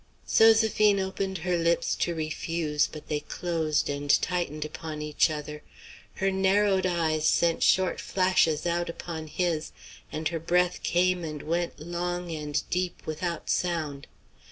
Zoséphine 0.27 0.99
opened 0.99 1.37
her 1.45 1.55
lips 1.55 1.93
to 1.97 2.15
refuse; 2.15 2.87
but 2.87 3.07
they 3.07 3.19
closed 3.19 3.87
and 3.87 4.09
tightened 4.19 4.65
upon 4.65 4.99
each 4.99 5.29
other, 5.29 5.61
her 6.15 6.31
narrowed 6.31 6.87
eyes 6.87 7.27
sent 7.27 7.61
short 7.61 7.99
flashes 8.01 8.65
out 8.65 8.89
upon 8.89 9.27
his, 9.27 9.71
and 10.11 10.29
her 10.29 10.39
breath 10.39 10.81
came 10.81 11.23
and 11.23 11.43
went 11.43 11.79
long 11.79 12.31
and 12.31 12.67
deep 12.71 13.03
without 13.05 13.47
sound. 13.47 14.07